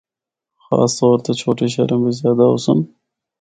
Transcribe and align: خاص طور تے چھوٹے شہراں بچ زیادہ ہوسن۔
خاص 0.65 0.91
طور 0.99 1.17
تے 1.23 1.31
چھوٹے 1.41 1.65
شہراں 1.73 1.99
بچ 2.01 2.13
زیادہ 2.21 2.45
ہوسن۔ 2.51 2.79